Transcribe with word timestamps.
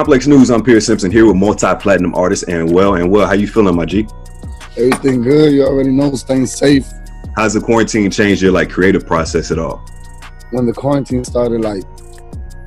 Complex 0.00 0.26
News, 0.26 0.50
I'm 0.50 0.62
Pierce 0.62 0.86
Simpson 0.86 1.10
here 1.10 1.26
with 1.26 1.36
multi-platinum 1.36 2.14
artist 2.14 2.46
Anuel 2.46 2.98
and 2.98 3.10
well. 3.10 3.26
How 3.26 3.34
you 3.34 3.46
feeling, 3.46 3.76
my 3.76 3.84
G? 3.84 4.08
Everything 4.78 5.20
good. 5.20 5.52
You 5.52 5.66
already 5.66 5.90
know, 5.90 6.14
staying 6.14 6.46
safe. 6.46 6.86
How's 7.36 7.52
the 7.52 7.60
quarantine 7.60 8.10
changed 8.10 8.40
your 8.40 8.50
like 8.50 8.70
creative 8.70 9.06
process 9.06 9.50
at 9.50 9.58
all? 9.58 9.84
When 10.52 10.64
the 10.64 10.72
quarantine 10.72 11.22
started, 11.22 11.60
like 11.60 11.82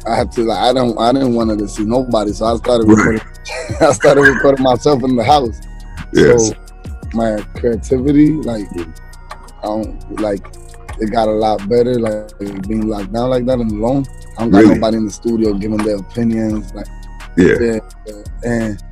I 0.07 0.15
had 0.15 0.31
to 0.33 0.43
like 0.43 0.59
I 0.59 0.73
don't 0.73 0.96
I 0.99 1.11
didn't 1.11 1.33
want 1.33 1.57
to 1.57 1.67
see 1.67 1.83
nobody, 1.83 2.33
so 2.33 2.46
I 2.46 2.55
started 2.57 2.88
recording. 2.88 3.21
I 3.81 3.92
started 3.94 4.22
recording 4.22 4.62
myself 4.63 5.04
in 5.04 5.15
the 5.15 5.24
house. 5.24 5.60
Yes. 6.13 6.50
So 6.50 6.56
my 7.15 7.42
creativity, 7.56 8.34
like 8.34 8.68
I 8.78 9.63
don't 9.63 10.22
like 10.22 10.46
it 11.00 11.12
got 11.12 11.28
a 11.28 11.31
lot 11.31 11.68
better. 11.68 11.96
Like 11.96 12.38
being 12.68 12.88
locked 12.88 13.12
down 13.12 13.31
like 13.31 13.47
that 13.47 13.58
and 13.58 13.72
alone. 13.72 14.06
I 14.38 14.42
don't 14.42 14.52
got 14.52 14.60
Really? 14.60 14.76
nobody 14.76 14.97
in 14.97 15.06
the 15.06 15.12
studio 15.12 15.56
giving 15.56 15.78
their 15.78 15.97
opinions. 15.97 16.72
Like 16.76 16.86
yeah. 17.38 17.55
yeah, 17.59 17.80
and 18.44 18.84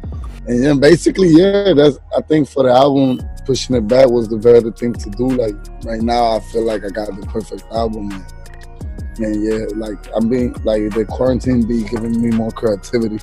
and 0.47 0.63
yeah, 0.63 0.73
basically, 0.73 1.29
yeah, 1.29 1.73
that's 1.73 1.99
I 2.17 2.21
think 2.21 2.49
for 2.49 2.63
the 2.63 2.71
album, 2.71 3.21
pushing 3.45 3.75
it 3.75 3.87
back 3.87 4.09
was 4.09 4.27
the 4.27 4.37
better 4.37 4.71
thing 4.71 4.93
to 4.93 5.09
do. 5.11 5.29
Like 5.29 5.55
right 5.83 6.01
now, 6.01 6.37
I 6.37 6.39
feel 6.39 6.63
like 6.63 6.83
I 6.83 6.89
got 6.89 7.07
the 7.07 7.25
perfect 7.27 7.63
album, 7.71 8.11
and, 8.11 9.25
and 9.25 9.43
yeah, 9.43 9.65
like 9.75 9.99
I'm 10.15 10.29
being 10.29 10.53
like 10.63 10.89
the 10.91 11.05
quarantine 11.05 11.67
be 11.67 11.83
giving 11.83 12.21
me 12.21 12.35
more 12.35 12.51
creativity. 12.51 13.19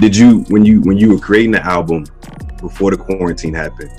Did 0.00 0.16
you 0.16 0.40
when 0.48 0.64
you 0.64 0.80
when 0.82 0.96
you 0.96 1.10
were 1.10 1.20
creating 1.20 1.52
the 1.52 1.64
album 1.64 2.04
before 2.60 2.90
the 2.90 2.96
quarantine 2.96 3.54
happened? 3.54 3.90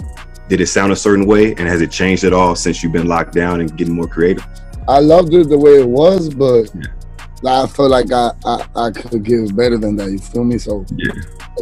Did 0.50 0.62
it 0.62 0.68
sound 0.68 0.92
a 0.92 0.96
certain 0.96 1.26
way, 1.26 1.52
and 1.56 1.68
has 1.68 1.82
it 1.82 1.92
changed 1.92 2.24
at 2.24 2.34
all 2.34 2.56
since 2.56 2.84
you've 2.84 2.92
been 2.92 3.08
locked 3.08 3.34
down 3.34 3.62
and 3.62 3.76
getting 3.78 3.94
more 3.94 4.08
creative? 4.08 4.46
I 4.88 5.00
loved 5.00 5.34
it 5.34 5.50
the 5.50 5.58
way 5.58 5.80
it 5.80 5.88
was, 5.88 6.34
but 6.34 6.70
Yeah. 6.76 6.84
I 7.48 7.68
feel 7.68 7.90
like 7.90 8.12
I, 8.12 8.32
I 8.46 8.66
I 8.76 8.92
could 8.92 9.24
give 9.24 9.56
better 9.56 9.78
than 9.78 9.96
that. 9.98 10.12
You 10.12 10.20
feel 10.20 10.44
me? 10.44 10.58
So 10.58 10.86
Yeah. 10.96 11.14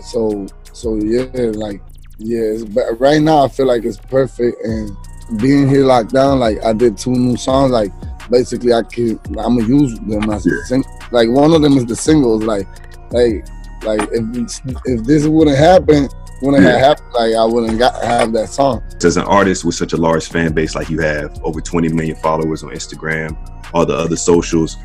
so 0.04 0.46
so 0.72 0.96
yeah, 0.96 1.26
like 1.54 1.82
yeah. 2.20 2.58
But 2.70 3.00
right 3.00 3.22
now, 3.22 3.44
I 3.46 3.48
feel 3.50 3.66
like 3.68 3.84
it's 3.86 3.98
perfect, 3.98 4.64
and 4.64 4.92
being 5.40 5.68
here 5.68 5.86
locked 5.86 6.14
down, 6.14 6.40
like 6.40 6.64
I 6.64 6.74
did 6.74 6.98
two 6.98 7.12
new 7.12 7.38
songs. 7.38 7.72
Like 7.72 7.92
basically, 8.30 8.74
I 8.74 8.84
can 8.84 9.20
I'm 9.40 9.58
gonna 9.58 9.66
use 9.68 9.98
them 10.00 10.30
as 10.30 10.46
Yeah. 10.46 10.54
sing- 10.66 10.86
like 11.12 11.30
one 11.30 11.54
of 11.54 11.62
them 11.62 11.78
is 11.78 11.86
the 11.86 11.96
singles. 11.96 12.44
Like 12.44 12.68
like 13.12 13.46
like 13.84 14.02
if 14.12 14.62
if 14.86 15.04
this 15.06 15.26
wouldn't 15.26 15.58
happen, 15.58 16.08
wouldn't 16.42 16.64
Yeah. 16.64 16.72
have 16.72 16.80
happened, 16.82 17.14
like 17.14 17.36
I 17.36 17.44
wouldn't 17.46 17.78
got 17.80 18.02
have 18.04 18.32
that 18.34 18.50
song. 18.50 18.82
As 19.04 19.18
an 19.18 19.24
artist 19.24 19.66
with 19.66 19.76
such 19.76 19.94
a 19.94 19.98
large 19.98 20.28
fan 20.28 20.54
base 20.54 20.76
like 20.76 20.90
you 20.90 21.00
have, 21.02 21.38
over 21.44 21.60
20 21.60 21.90
million 21.90 22.16
followers 22.18 22.64
on 22.64 22.70
Instagram, 22.72 23.36
all 23.74 23.86
the 23.86 23.94
other 23.96 24.16
socials, 24.16 24.78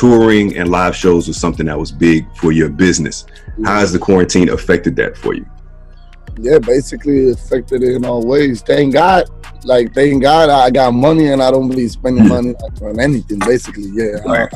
touring 0.00 0.56
and 0.56 0.70
live 0.70 0.96
shows 0.96 1.28
was 1.28 1.36
something 1.36 1.66
that 1.66 1.78
was 1.78 1.92
big 1.92 2.26
for 2.36 2.52
your 2.52 2.70
business. 2.70 3.26
How 3.64 3.80
has 3.80 3.92
the 3.92 3.98
quarantine 3.98 4.48
affected 4.48 4.96
that 4.96 5.16
for 5.16 5.34
you? 5.34 5.44
yeah, 6.38 6.58
basically 6.58 7.30
affected 7.30 7.82
it 7.82 7.96
in 7.96 8.04
all 8.04 8.26
ways. 8.26 8.62
Thank 8.62 8.94
God, 8.94 9.28
like 9.64 9.94
thank 9.94 10.22
God 10.22 10.48
I 10.48 10.70
got 10.70 10.92
money 10.92 11.28
and 11.28 11.42
I 11.42 11.50
don't 11.50 11.68
be 11.68 11.86
spending 11.88 12.24
hmm. 12.24 12.30
money 12.30 12.54
like, 12.62 12.82
on 12.82 13.00
anything. 13.00 13.38
Basically, 13.40 13.90
yeah. 13.92 14.18
I- 14.26 14.48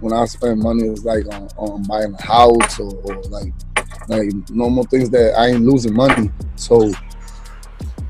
when 0.00 0.12
I 0.12 0.26
spend 0.26 0.60
money, 0.60 0.88
it's 0.88 1.04
like 1.04 1.26
on, 1.32 1.48
on 1.56 1.82
buying 1.84 2.14
a 2.14 2.22
house 2.22 2.78
or, 2.78 2.94
or 3.04 3.22
like 3.24 3.52
like 4.08 4.28
normal 4.50 4.84
things 4.84 5.08
that 5.10 5.34
I 5.38 5.48
ain't 5.48 5.64
losing 5.64 5.94
money. 5.94 6.30
So 6.56 6.92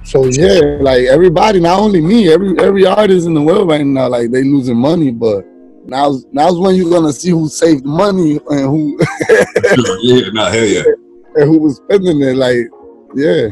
so 0.03 0.25
yeah, 0.27 0.79
like 0.81 1.05
everybody, 1.05 1.61
not 1.61 1.79
only 1.79 2.01
me, 2.01 2.33
every 2.33 2.59
every 2.59 2.87
artist 2.87 3.27
in 3.29 3.35
the 3.35 3.43
world 3.43 3.69
right 3.69 3.87
now, 3.87 4.09
like 4.09 4.33
they 4.33 4.43
losing 4.43 4.77
money, 4.77 5.13
but 5.13 5.47
now's 5.87 6.25
now's 6.33 6.59
when 6.59 6.75
you're 6.75 6.91
gonna 6.91 7.13
see 7.13 7.31
who 7.31 7.49
saved 7.49 7.85
money 7.85 8.41
and 8.51 8.61
who 8.61 8.99
yeah, 10.03 10.29
no, 10.33 10.45
hell 10.47 10.65
yeah. 10.65 10.83
and 11.37 11.45
who 11.45 11.59
was 11.59 11.77
spending 11.77 12.21
it. 12.23 12.37
Like, 12.37 12.67
yeah. 13.15 13.49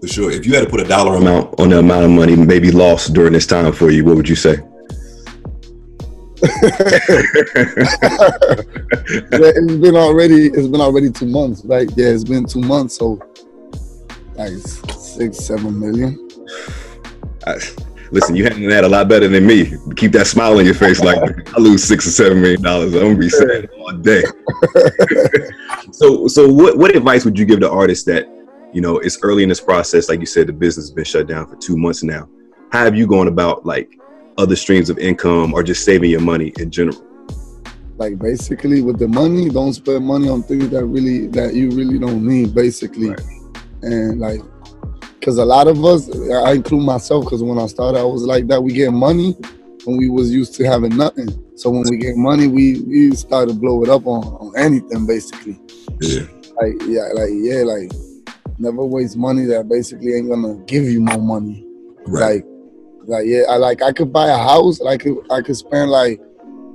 For 0.00 0.08
sure. 0.08 0.30
If 0.30 0.46
you 0.46 0.54
had 0.54 0.64
to 0.64 0.70
put 0.70 0.80
a 0.80 0.84
dollar 0.88 1.16
amount 1.16 1.58
on 1.60 1.70
the 1.70 1.78
amount 1.78 2.04
of 2.04 2.10
money 2.10 2.34
maybe 2.36 2.70
lost 2.70 3.12
during 3.12 3.32
this 3.32 3.46
time 3.46 3.72
for 3.72 3.90
you, 3.90 4.04
what 4.04 4.16
would 4.16 4.28
you 4.28 4.36
say? 4.36 4.56
Yeah, 9.10 9.52
it's 9.54 9.74
been 9.76 9.96
already 9.96 10.46
it's 10.46 10.68
been 10.68 10.80
already 10.80 11.10
two 11.10 11.26
months, 11.26 11.64
right? 11.64 11.88
Yeah, 11.96 12.08
it's 12.08 12.24
been 12.24 12.46
two 12.46 12.60
months, 12.60 12.96
so 12.96 13.20
like 14.36 14.52
six, 14.96 15.38
seven 15.38 15.78
million. 15.78 16.28
I- 17.46 17.58
listen, 18.10 18.36
you 18.36 18.44
handling 18.44 18.68
that 18.70 18.84
a 18.84 18.88
lot 18.88 19.08
better 19.08 19.28
than 19.28 19.46
me. 19.46 19.72
Keep 19.96 20.12
that 20.12 20.26
smile 20.26 20.58
on 20.58 20.64
your 20.64 20.74
face. 20.74 21.00
Like 21.00 21.18
I 21.56 21.60
lose 21.60 21.84
six 21.84 22.06
or 22.06 22.10
seven 22.10 22.40
million 22.40 22.62
dollars, 22.62 22.94
I'm 22.94 23.00
gonna 23.00 23.16
be 23.16 23.28
sad 23.28 23.68
all 23.78 23.92
day. 23.92 24.22
so, 25.92 26.26
so 26.28 26.48
what 26.48 26.76
what 26.76 26.94
advice 26.94 27.24
would 27.24 27.38
you 27.38 27.44
give 27.44 27.60
to 27.60 27.70
artists 27.70 28.04
that 28.06 28.26
you 28.72 28.80
know 28.80 28.98
it's 28.98 29.18
early 29.22 29.42
in 29.42 29.48
this 29.48 29.60
process? 29.60 30.08
Like 30.08 30.20
you 30.20 30.26
said, 30.26 30.46
the 30.46 30.52
business 30.52 30.86
has 30.86 30.94
been 30.94 31.04
shut 31.04 31.26
down 31.26 31.46
for 31.46 31.56
two 31.56 31.76
months 31.76 32.02
now. 32.02 32.28
How 32.72 32.84
have 32.84 32.96
you 32.96 33.06
gone 33.06 33.28
about 33.28 33.66
like 33.66 33.98
other 34.38 34.56
streams 34.56 34.90
of 34.90 34.98
income 34.98 35.52
or 35.54 35.62
just 35.62 35.84
saving 35.84 36.10
your 36.10 36.20
money 36.20 36.52
in 36.58 36.70
general? 36.70 37.04
Like 37.96 38.18
basically 38.18 38.80
with 38.80 38.98
the 38.98 39.08
money, 39.08 39.50
don't 39.50 39.74
spend 39.74 40.06
money 40.06 40.28
on 40.28 40.42
things 40.42 40.70
that 40.70 40.84
really 40.86 41.26
that 41.28 41.54
you 41.54 41.70
really 41.70 41.98
don't 41.98 42.26
need, 42.26 42.54
basically. 42.54 43.10
Right. 43.10 43.20
And 43.82 44.20
like 44.20 44.40
because 45.20 45.36
a 45.36 45.44
lot 45.44 45.68
of 45.68 45.84
us, 45.84 46.08
I 46.30 46.52
include 46.52 46.82
myself, 46.82 47.26
because 47.26 47.42
when 47.42 47.58
I 47.58 47.66
started, 47.66 47.98
I 47.98 48.04
was 48.04 48.22
like 48.22 48.46
that. 48.48 48.62
We 48.62 48.72
get 48.72 48.90
money 48.90 49.36
when 49.84 49.98
we 49.98 50.08
was 50.08 50.32
used 50.32 50.54
to 50.54 50.64
having 50.64 50.96
nothing. 50.96 51.28
So 51.56 51.68
when 51.68 51.84
we 51.90 51.98
get 51.98 52.16
money, 52.16 52.48
we 52.48 52.80
we 52.80 53.14
start 53.14 53.48
to 53.48 53.54
blow 53.54 53.82
it 53.82 53.90
up 53.90 54.06
on, 54.06 54.24
on 54.24 54.52
anything, 54.56 55.06
basically. 55.06 55.60
Yeah, 56.00 56.22
like 56.60 56.74
yeah, 56.86 57.08
like 57.12 57.30
yeah, 57.32 57.62
like 57.64 57.92
never 58.58 58.84
waste 58.84 59.18
money 59.18 59.44
that 59.44 59.68
basically 59.68 60.14
ain't 60.14 60.30
gonna 60.30 60.54
give 60.64 60.84
you 60.84 61.02
more 61.02 61.20
money. 61.20 61.66
Like 62.06 62.46
like 63.04 63.26
yeah, 63.26 63.42
I 63.50 63.56
like 63.56 63.82
I 63.82 63.92
could 63.92 64.12
buy 64.12 64.28
a 64.28 64.38
house, 64.38 64.80
like 64.80 65.06
I 65.30 65.42
could 65.42 65.56
spend 65.56 65.90
like 65.90 66.18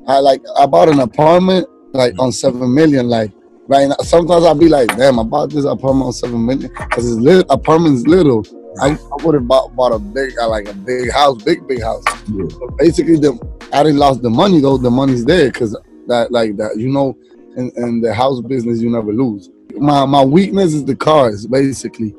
I 0.07 0.19
like 0.19 0.43
I 0.55 0.67
bought 0.67 0.89
an 0.89 0.99
apartment 0.99 1.67
like 1.93 2.13
on 2.19 2.31
seven 2.31 2.73
million, 2.73 3.09
like 3.09 3.31
right 3.67 3.87
now. 3.87 3.95
Sometimes 4.03 4.45
I'll 4.45 4.55
be 4.55 4.69
like, 4.69 4.95
damn, 4.95 5.19
I 5.19 5.23
bought 5.23 5.49
this 5.49 5.65
apartment 5.65 6.07
on 6.07 6.13
seven 6.13 6.45
million 6.45 6.71
because 6.71 7.09
it's 7.09 7.19
little 7.19 7.45
apartment's 7.49 8.07
little. 8.07 8.45
I, 8.81 8.91
I 8.91 9.23
would 9.23 9.35
have 9.35 9.47
bought, 9.47 9.75
bought 9.75 9.93
a 9.93 9.99
big 9.99 10.33
uh, 10.39 10.49
like 10.49 10.67
a 10.67 10.73
big 10.73 11.11
house, 11.11 11.41
big 11.43 11.65
big 11.67 11.81
house. 11.81 12.03
Yeah. 12.27 12.45
Basically, 12.77 13.17
the 13.17 13.39
I 13.71 13.83
didn't 13.83 13.99
lost 13.99 14.21
the 14.21 14.29
money 14.29 14.59
though. 14.59 14.77
The 14.77 14.91
money's 14.91 15.25
there 15.25 15.51
because 15.51 15.77
that 16.07 16.31
like 16.31 16.57
that 16.57 16.77
you 16.77 16.89
know, 16.89 17.17
in, 17.55 17.71
in 17.77 18.01
the 18.01 18.13
house 18.13 18.41
business 18.41 18.81
you 18.81 18.89
never 18.89 19.13
lose. 19.13 19.49
My 19.75 20.05
my 20.05 20.23
weakness 20.23 20.73
is 20.73 20.85
the 20.85 20.95
cars 20.95 21.47
basically, 21.47 22.13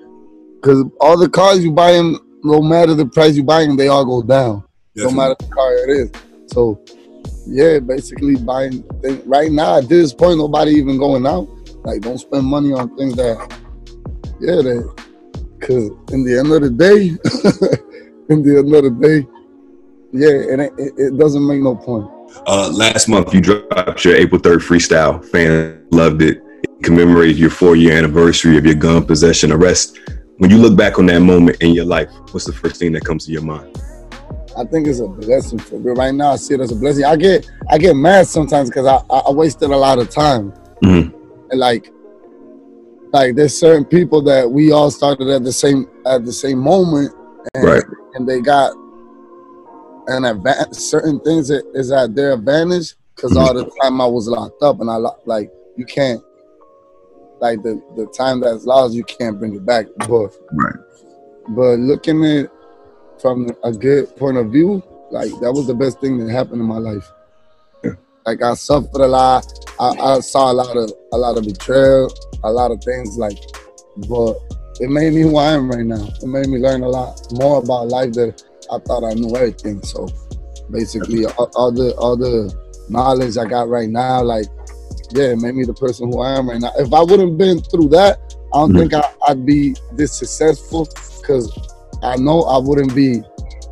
because 0.57 0.85
all 1.01 1.19
the 1.19 1.29
cars 1.29 1.63
you 1.63 1.73
buy 1.73 1.93
them, 1.93 2.19
no 2.43 2.63
matter 2.63 2.95
the 2.95 3.07
price 3.07 3.37
you 3.37 3.43
buy 3.43 3.67
them, 3.67 3.77
they 3.77 3.89
all 3.89 4.05
go 4.05 4.23
down. 4.27 4.65
No 4.95 5.11
matter 5.11 5.37
the 5.39 5.47
car 5.49 5.75
it 5.75 5.91
is. 5.91 6.11
So 6.47 6.83
yeah, 7.47 7.79
basically 7.79 8.37
buying 8.37 8.83
thing, 9.01 9.23
right 9.27 9.51
now 9.51 9.79
at 9.79 9.89
this 9.89 10.13
point, 10.13 10.39
nobody 10.39 10.73
even 10.73 10.99
going 10.99 11.27
out. 11.27 11.49
Like 11.85 12.03
don't 12.03 12.19
spend 12.19 12.45
money 12.45 12.73
on 12.73 12.97
things 12.97 13.17
that 13.17 13.37
yeah, 14.41 14.57
that 14.57 14.95
because 15.59 15.91
in 16.13 16.25
the 16.25 16.39
end 16.39 16.53
of 16.53 16.63
the 16.63 16.71
day, 16.71 17.09
in 18.35 18.43
the 18.43 18.59
end 18.59 18.75
of 18.75 18.85
the 18.85 18.91
day, 19.01 19.27
yeah, 20.13 20.65
it, 20.65 20.73
it 20.79 20.93
it 20.97 21.19
doesn't 21.19 21.47
make 21.47 21.61
no 21.61 21.75
point. 21.77 22.11
Uh, 22.47 22.71
last 22.71 23.09
month, 23.09 23.33
you 23.33 23.41
dropped 23.41 24.05
your 24.05 24.17
April 24.17 24.41
3rd 24.41 24.59
freestyle. 24.59 25.25
Fans 25.25 25.83
loved 25.93 26.23
it. 26.23 26.43
It 26.63 26.83
commemorated 26.83 27.39
your 27.39 27.51
four 27.51 27.77
year 27.77 27.97
anniversary 27.97 28.59
of 28.59 28.67
your 28.67 28.75
gun 28.75 29.05
possession 29.05 29.53
arrest. 29.53 29.99
When 30.39 30.51
you 30.51 30.59
look 30.59 30.77
back 30.77 30.99
on 30.99 31.07
that 31.07 31.21
moment 31.21 31.63
in 31.63 31.73
your 31.73 31.87
life, 31.87 32.11
what's 32.33 32.45
the 32.45 32.53
first 32.53 32.77
thing 32.77 32.93
that 32.93 33.05
comes 33.05 33.25
to 33.27 33.33
your 33.33 33.43
mind? 33.43 33.81
I 34.57 34.65
think 34.65 34.87
it's 34.87 35.01
a 35.01 35.07
blessing 35.09 35.59
for 35.59 35.79
me. 35.79 35.93
Right 35.93 36.15
now, 36.15 36.33
I 36.33 36.37
see 36.37 36.55
it 36.55 36.61
as 36.61 36.73
a 36.73 36.77
blessing. 36.77 37.05
I 37.05 37.17
get 37.17 37.49
I 37.71 37.79
get 37.79 37.95
mad 37.95 38.27
sometimes 38.27 38.71
because 38.71 38.87
I, 38.87 38.97
I 39.11 39.19
I 39.29 39.31
wasted 39.31 39.71
a 39.71 39.77
lot 39.77 39.99
of 39.99 40.09
time. 40.11 40.53
Mhm. 40.83 41.13
And 41.51 41.61
like 41.61 41.93
like 43.13 43.37
there's 43.37 43.57
certain 43.59 43.85
people 43.85 44.21
that 44.23 44.51
we 44.51 44.73
all 44.73 44.91
started 44.91 45.29
at 45.29 45.45
the 45.45 45.53
same 45.53 45.89
at 46.07 46.25
the 46.25 46.33
same 46.33 46.59
moment, 46.59 47.13
and, 47.55 47.65
Right. 47.65 47.85
and 48.15 48.27
they 48.29 48.41
got 48.41 48.73
an 50.09 50.25
advantage. 50.25 50.75
Certain 50.77 51.21
things 51.21 51.49
that 51.49 51.65
is 51.75 51.93
at 51.93 52.15
their 52.15 52.33
advantage 52.33 52.95
because 53.15 53.37
all 53.37 53.53
the 53.55 53.71
time 53.83 54.01
I 54.01 54.07
was 54.07 54.27
locked 54.29 54.63
up, 54.63 54.81
and 54.81 54.91
I 54.91 54.97
like 55.27 55.51
you 55.77 55.85
can't 55.85 56.23
like 57.41 57.63
the 57.63 57.81
the 57.97 58.07
time 58.07 58.41
that's 58.41 58.65
lost, 58.65 58.95
you 58.95 59.05
can't 59.05 59.39
bring 59.39 59.55
it 59.55 59.67
back. 59.67 59.87
But 60.09 60.35
Right. 60.53 60.75
but 61.51 61.79
looking 61.79 62.25
at 62.25 62.51
from 63.21 63.51
a 63.65 63.73
good 63.73 64.15
point 64.17 64.37
of 64.37 64.51
view, 64.51 64.83
like 65.11 65.31
that 65.41 65.53
was 65.53 65.67
the 65.67 65.75
best 65.75 66.01
thing 66.01 66.19
that 66.19 66.31
happened 66.33 66.61
in 66.61 66.67
my 66.67 66.79
life. 66.79 67.13
Like 68.27 68.43
I 68.43 68.55
suffered 68.55 69.01
a 69.01 69.07
lot. 69.07 69.47
I, 69.79 69.89
I 69.91 70.21
saw 70.21 70.51
a 70.51 70.55
lot 70.55 70.77
of 70.77 70.91
a 71.13 71.17
lot 71.17 71.37
of 71.39 71.45
betrayal, 71.45 72.13
a 72.43 72.51
lot 72.51 72.71
of 72.71 72.83
things 72.83 73.17
like, 73.17 73.39
but 74.09 74.35
it 74.81 74.91
made 74.91 75.15
me 75.15 75.23
who 75.23 75.37
I 75.37 75.53
am 75.53 75.71
right 75.71 75.87
now. 75.87 76.07
It 76.23 76.27
made 76.27 76.49
me 76.49 76.59
learn 76.59 76.83
a 76.83 76.89
lot 76.89 77.21
more 77.33 77.59
about 77.63 77.89
life 77.89 78.13
that 78.15 78.43
I 78.71 78.79
thought 78.81 79.05
I 79.05 79.15
knew 79.15 79.35
everything. 79.37 79.81
So 79.83 80.09
basically, 80.71 81.25
all, 81.27 81.51
all 81.55 81.73
the 81.73 81.95
all 81.97 82.17
the 82.17 82.53
knowledge 82.89 83.39
I 83.39 83.45
got 83.47 83.69
right 83.69 83.89
now, 83.89 84.23
like 84.23 84.47
yeah, 85.13 85.31
it 85.31 85.39
made 85.39 85.55
me 85.55 85.65
the 85.65 85.75
person 85.75 86.11
who 86.11 86.21
I 86.21 86.37
am 86.37 86.49
right 86.49 86.61
now. 86.61 86.73
If 86.79 86.93
I 86.93 87.03
wouldn't 87.03 87.39
been 87.39 87.61
through 87.61 87.89
that, 87.91 88.19
I 88.53 88.59
don't 88.59 88.73
Mhm. 88.73 88.79
think 88.79 88.95
I, 88.95 89.05
I'd 89.29 89.47
be 89.47 89.77
this 89.93 90.13
successful 90.19 90.89
because 91.21 91.47
I 92.03 92.17
know 92.17 92.43
I 92.43 92.59
wouldn't 92.59 92.95
be 92.95 93.23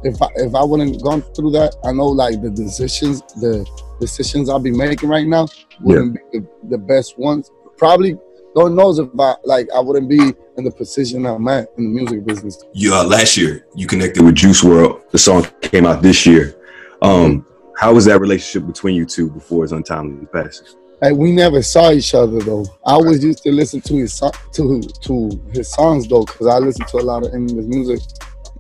if 0.03 0.21
I 0.21 0.29
if 0.37 0.55
I 0.55 0.62
wouldn't 0.62 1.03
gone 1.03 1.23
through 1.35 1.53
that. 1.53 1.76
I 1.85 1.93
know 1.93 2.06
like 2.06 2.43
the 2.43 2.50
decisions 2.50 3.23
the 3.41 3.67
decisions 4.00 4.49
I'll 4.49 4.59
be 4.59 4.71
making 4.71 5.09
right 5.09 5.26
now 5.26 5.49
wouldn't 5.81 6.15
be 6.15 6.38
the, 6.38 6.47
the 6.71 6.79
best 6.79 7.19
ones. 7.19 7.50
Probably, 7.76 8.17
God 8.55 8.73
knows 8.73 8.99
if 8.99 9.09
I 9.19 9.35
like 9.44 9.69
I 9.75 9.81
wouldn't 9.81 10.09
be 10.09 10.35
in 10.56 10.65
the 10.65 10.71
position 10.71 11.26
I'm 11.26 11.49
at 11.49 11.69
in 11.79 11.85
the 11.85 12.00
music 12.00 12.25
business. 12.25 12.62
You 12.73 12.94
uh, 12.94 13.05
last 13.05 13.37
year 13.37 13.67
you 13.75 13.87
connected 13.87 14.23
with 14.23 14.35
Juice 14.35 14.62
WRLD. 14.62 15.11
The 15.11 15.19
song 15.19 15.47
came 15.61 15.87
out 15.87 16.03
this 16.03 16.27
year. 16.27 16.56
Um, 17.03 17.47
how 17.77 17.93
was 17.93 18.05
that 18.06 18.20
relationship 18.20 18.67
between 18.67 18.94
you 18.94 19.05
two 19.05 19.31
before 19.31 19.62
his 19.62 19.73
untimely 19.73 20.27
passing? 20.27 20.67
Like 21.05 21.17
we 21.17 21.33
never 21.33 21.61
saw 21.61 21.91
each 21.93 22.15
other 22.15 22.41
though. 22.41 22.65
I 22.87 22.93
always 22.93 23.23
used 23.23 23.43
to 23.43 23.53
listen 23.53 23.83
to 23.83 23.95
his 23.95 24.15
so- 24.15 24.31
to 24.53 24.81
to 24.81 25.43
his 25.53 25.71
songs 25.71 26.09
though, 26.09 26.25
because 26.25 26.47
I 26.47 26.56
listen 26.56 26.87
to 26.87 26.97
a 26.97 27.05
lot 27.05 27.27
of 27.27 27.35
English 27.35 27.67
music, 27.67 28.01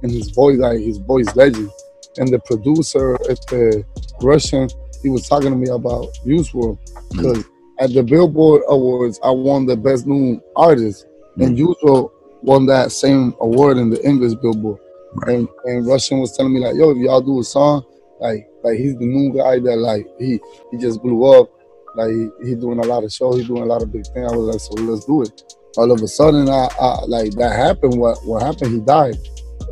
and 0.02 0.12
his 0.12 0.28
voice, 0.28 0.58
like 0.58 0.78
his 0.78 0.98
voice, 0.98 1.34
legend. 1.36 1.70
And 2.18 2.28
the 2.28 2.38
producer 2.40 3.14
at 3.30 3.40
the 3.46 3.82
Rvssian, 4.20 4.70
he 5.02 5.08
was 5.08 5.26
talking 5.26 5.52
to 5.52 5.56
me 5.56 5.70
about 5.70 6.08
Juice 6.26 6.52
WRLD, 6.52 6.78
because 7.12 7.44
at 7.80 7.94
the 7.94 8.02
Billboard 8.02 8.60
Awards, 8.68 9.18
I 9.24 9.30
won 9.30 9.64
the 9.64 9.78
best 9.78 10.06
new 10.06 10.38
artist, 10.54 11.06
and 11.38 11.54
mm. 11.54 11.56
Juice 11.56 11.78
WRLD 11.82 12.10
won 12.42 12.66
that 12.66 12.92
same 12.92 13.34
award 13.40 13.78
in 13.78 13.88
the 13.88 14.06
English 14.06 14.34
Billboard. 14.34 14.80
Right. 15.14 15.36
And 15.36 15.48
and 15.64 15.86
Rvssian 15.86 16.20
was 16.20 16.36
telling 16.36 16.52
me 16.52 16.60
like, 16.60 16.74
yo, 16.74 16.90
if 16.90 16.98
y'all 16.98 17.22
do 17.22 17.40
a 17.40 17.44
song, 17.44 17.86
like 18.20 18.46
like 18.62 18.76
he's 18.78 18.98
the 18.98 19.06
new 19.06 19.32
guy 19.32 19.60
that 19.60 19.76
like 19.78 20.06
he 20.18 20.38
he 20.70 20.76
just 20.76 21.00
blew 21.00 21.24
up 21.24 21.48
like 21.96 22.10
he, 22.10 22.28
he 22.42 22.54
doing 22.54 22.78
a 22.78 22.86
lot 22.86 23.04
of 23.04 23.12
shows, 23.12 23.38
he 23.38 23.46
doing 23.46 23.62
a 23.62 23.66
lot 23.66 23.82
of 23.82 23.92
big 23.92 24.04
things. 24.06 24.30
I 24.30 24.36
was 24.36 24.54
like, 24.54 24.60
so 24.60 24.74
let's 24.82 25.04
do 25.04 25.22
it. 25.22 25.42
All 25.76 25.90
of 25.90 26.00
a 26.00 26.08
sudden, 26.08 26.48
I, 26.48 26.68
I 26.80 27.04
like 27.06 27.32
that 27.32 27.54
happened. 27.56 27.98
What 27.98 28.18
what 28.24 28.42
happened? 28.42 28.72
He 28.72 28.80
died. 28.80 29.16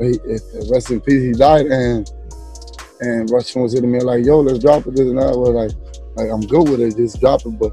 He, 0.00 0.19
rest 0.70 0.90
in 0.90 1.00
peace. 1.00 1.22
He 1.22 1.32
died, 1.32 1.66
and 1.66 2.10
and 3.00 3.28
Rvssian 3.28 3.62
was 3.62 3.72
hitting 3.72 3.90
me 3.90 4.00
like, 4.00 4.24
yo, 4.24 4.40
let's 4.40 4.58
drop 4.58 4.86
it. 4.86 4.96
This 4.96 5.08
and 5.08 5.19
that. 5.19 5.32
I 5.32 5.36
was 5.36 5.50
like, 5.50 5.70
like 6.16 6.30
I'm 6.30 6.46
good 6.46 6.69
with 6.69 6.80
it. 6.80 6.96
Just 6.96 7.20
drop 7.20 7.44
it. 7.44 7.58
But 7.58 7.72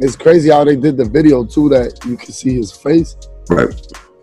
it's 0.00 0.16
crazy 0.16 0.50
how 0.50 0.64
they 0.64 0.76
did 0.76 0.96
the 0.96 1.04
video 1.04 1.44
too. 1.44 1.68
That 1.68 1.98
you 2.04 2.16
can 2.16 2.32
see 2.32 2.54
his 2.54 2.72
face. 2.72 3.16
Right. 3.48 3.74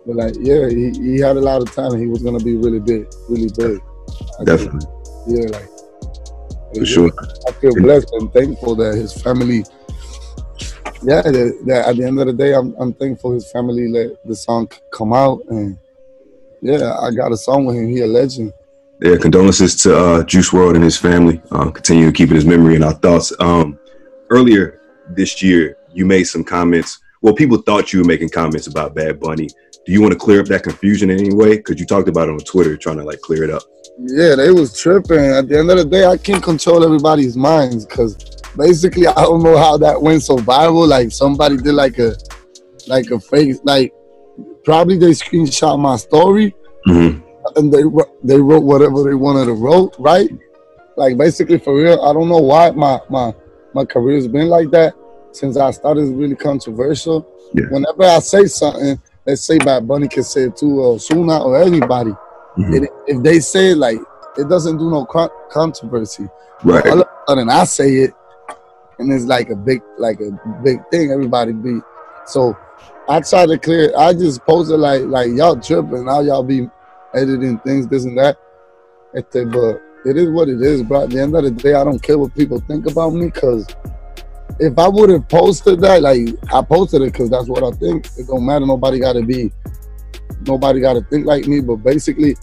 But 0.06 0.16
like, 0.16 0.34
yeah, 0.40 0.68
he, 0.68 0.90
he 0.92 1.20
had 1.20 1.36
a 1.36 1.40
lot 1.40 1.60
of 1.60 1.70
talent. 1.74 2.00
He 2.00 2.06
was 2.06 2.22
gonna 2.22 2.42
be 2.42 2.56
really 2.56 2.80
big, 2.80 3.06
really 3.28 3.50
big. 3.56 3.80
I 4.40 4.44
think, 4.44 4.46
Definitely, 4.46 4.88
Yeah, 5.28 5.50
like 5.50 5.77
for 6.74 6.86
sure. 6.86 7.10
I 7.46 7.52
feel 7.52 7.74
blessed 7.74 8.12
and 8.12 8.32
thankful 8.32 8.74
that 8.76 8.94
his 8.94 9.20
family. 9.20 9.64
Yeah, 11.02 11.22
that, 11.22 11.62
that 11.66 11.88
at 11.88 11.96
the 11.96 12.04
end 12.04 12.18
of 12.18 12.26
the 12.26 12.32
day, 12.32 12.54
I'm 12.54 12.74
I'm 12.78 12.92
thankful 12.92 13.32
his 13.32 13.50
family 13.50 13.88
let 13.88 14.24
the 14.24 14.34
song 14.34 14.70
come 14.92 15.12
out, 15.12 15.40
and 15.48 15.78
yeah, 16.60 16.96
I 16.98 17.10
got 17.12 17.32
a 17.32 17.36
song 17.36 17.66
with 17.66 17.76
him. 17.76 17.88
He 17.88 18.00
a 18.00 18.06
legend. 18.06 18.52
Yeah, 19.00 19.16
condolences 19.16 19.76
to 19.82 19.96
uh, 19.96 20.24
Juice 20.24 20.50
WRLD 20.50 20.74
and 20.74 20.84
his 20.84 20.96
family. 20.96 21.40
Um, 21.52 21.70
continue 21.70 22.10
keeping 22.10 22.34
his 22.34 22.44
memory 22.44 22.74
in 22.74 22.82
our 22.82 22.94
thoughts. 22.94 23.32
Um, 23.38 23.78
earlier 24.28 24.80
this 25.10 25.40
year, 25.40 25.76
you 25.92 26.04
made 26.04 26.24
some 26.24 26.42
comments. 26.42 26.98
Well, 27.22 27.34
people 27.34 27.58
thought 27.58 27.92
you 27.92 28.00
were 28.00 28.04
making 28.04 28.30
comments 28.30 28.66
about 28.66 28.94
Bad 28.94 29.20
Bunny. 29.20 29.48
Do 29.88 29.94
you 29.94 30.02
want 30.02 30.12
to 30.12 30.18
clear 30.18 30.40
up 30.40 30.46
that 30.48 30.64
confusion 30.64 31.08
in 31.08 31.18
any 31.18 31.32
way? 31.32 31.56
Because 31.56 31.80
you 31.80 31.86
talked 31.86 32.08
about 32.10 32.28
it 32.28 32.32
on 32.32 32.40
Twitter, 32.40 32.76
trying 32.76 32.98
to 32.98 33.04
like 33.04 33.22
clear 33.22 33.42
it 33.44 33.48
up. 33.48 33.62
Yeah, 33.98 34.34
they 34.34 34.50
was 34.50 34.78
tripping. 34.78 35.18
At 35.18 35.48
the 35.48 35.58
end 35.60 35.70
of 35.70 35.78
the 35.78 35.86
day, 35.86 36.04
I 36.04 36.18
can't 36.18 36.42
control 36.42 36.84
everybody's 36.84 37.38
minds 37.38 37.86
because 37.86 38.14
basically, 38.54 39.06
I 39.06 39.14
don't 39.22 39.42
know 39.42 39.56
how 39.56 39.78
that 39.78 40.02
went 40.02 40.22
so 40.22 40.36
viral. 40.36 40.86
Like 40.86 41.10
somebody 41.10 41.56
did 41.56 41.72
like 41.72 41.98
a 41.98 42.14
like 42.86 43.10
a 43.10 43.18
fake 43.18 43.56
like 43.64 43.94
probably 44.62 44.98
they 44.98 45.12
screenshot 45.12 45.80
my 45.80 45.96
story 45.96 46.54
Mm-hmm. 46.86 47.56
and 47.56 47.72
they 47.72 47.82
they 48.22 48.38
wrote 48.38 48.64
whatever 48.64 49.02
they 49.02 49.14
wanted 49.14 49.46
to 49.46 49.54
wrote, 49.54 49.96
right? 49.98 50.28
Like 50.98 51.16
basically 51.16 51.58
for 51.58 51.74
real, 51.74 51.98
I 52.02 52.12
don't 52.12 52.28
know 52.28 52.38
why 52.40 52.72
my 52.72 53.00
my 53.08 53.34
my 53.72 53.86
career's 53.86 54.28
been 54.28 54.48
like 54.48 54.70
that 54.72 54.92
since 55.32 55.56
I 55.56 55.70
started. 55.70 56.02
It's 56.02 56.12
really 56.12 56.36
controversial. 56.36 57.26
Yeah. 57.54 57.64
Whenever 57.70 58.04
I 58.04 58.18
say 58.18 58.44
something, 58.46 59.00
let's 59.28 59.42
say 59.42 59.58
Bad 59.58 59.86
Bunny 59.86 60.08
can 60.08 60.24
say 60.24 60.44
it 60.44 60.56
too, 60.56 60.80
or 60.80 60.96
Ozuna 60.96 61.44
or 61.44 61.60
anybody. 61.62 62.12
Mhm. 62.56 62.82
It, 62.82 62.90
if 63.06 63.22
they 63.22 63.40
say 63.40 63.72
it, 63.72 63.76
like 63.76 63.98
it 64.38 64.48
doesn't 64.48 64.78
do 64.78 64.90
no 64.90 65.04
con- 65.04 65.28
controversy. 65.50 66.28
Right. 66.64 66.86
All 66.86 67.02
of 67.02 67.06
a 67.06 67.24
sudden, 67.28 67.50
I 67.50 67.64
say 67.64 67.90
it, 67.96 68.14
and 68.98 69.12
it's 69.12 69.26
like 69.26 69.50
a 69.50 69.56
big 69.56 69.82
like 69.98 70.20
a 70.20 70.30
big 70.64 70.80
thing. 70.90 71.12
Everybody 71.12 71.52
be 71.52 71.78
so. 72.26 72.56
I 73.08 73.20
try 73.20 73.46
to 73.46 73.58
clear. 73.58 73.92
I 73.96 74.12
just 74.12 74.44
posted 74.44 74.80
like 74.80 75.02
like 75.02 75.30
y'all 75.32 75.60
tripping. 75.60 76.06
Now 76.06 76.20
y'all 76.20 76.42
be 76.42 76.68
editing 77.14 77.58
things, 77.60 77.86
this 77.86 78.04
and 78.04 78.16
that. 78.18 78.38
But 79.12 79.80
it 80.04 80.16
is 80.16 80.30
what 80.30 80.48
it 80.48 80.60
is, 80.62 80.82
bro. 80.82 81.04
At 81.04 81.10
the 81.10 81.20
end 81.20 81.36
of 81.36 81.44
the 81.44 81.50
day, 81.50 81.74
I 81.74 81.84
don't 81.84 82.02
care 82.02 82.18
what 82.18 82.34
people 82.34 82.60
think 82.60 82.86
about 82.86 83.10
me, 83.10 83.30
cause 83.30 83.66
if 84.60 84.78
I 84.78 84.88
would 84.88 85.10
have 85.10 85.28
posted 85.28 85.80
that, 85.80 86.02
like 86.02 86.28
I 86.52 86.62
posted 86.62 87.02
it, 87.02 87.14
cause 87.14 87.30
that's 87.30 87.48
what 87.48 87.62
I 87.62 87.70
think. 87.76 88.06
It 88.18 88.26
don't 88.26 88.44
matter. 88.44 88.66
Nobody 88.66 88.98
got 88.98 89.14
to 89.14 89.22
be. 89.22 89.52
Nobody 90.46 90.80
got 90.80 90.94
to 90.94 91.02
think 91.02 91.26
like 91.26 91.46
me. 91.46 91.60
But 91.60 91.76
basically, 91.76 92.36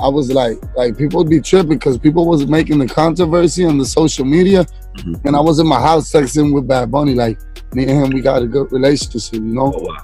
I 0.00 0.08
was 0.08 0.30
like, 0.32 0.58
like 0.76 0.96
people 0.96 1.24
be 1.24 1.40
tripping 1.40 1.78
because 1.78 1.98
people 1.98 2.26
was 2.26 2.46
making 2.46 2.78
the 2.78 2.86
controversy 2.86 3.64
on 3.64 3.78
the 3.78 3.84
social 3.86 4.24
media, 4.24 4.64
Mhm. 4.96 5.24
and 5.26 5.36
I 5.36 5.40
was 5.40 5.58
in 5.58 5.66
my 5.66 5.80
house 5.80 6.10
texting 6.12 6.52
with 6.52 6.66
Bad 6.68 6.90
Bunny, 6.90 7.14
like 7.14 7.38
me 7.74 7.82
and 7.86 8.04
him, 8.04 8.10
we 8.10 8.20
got 8.20 8.42
a 8.42 8.46
good 8.46 8.70
relationship, 8.72 9.34
you 9.34 9.40
know. 9.40 9.72
Oh, 9.76 9.82
wow. 9.82 9.96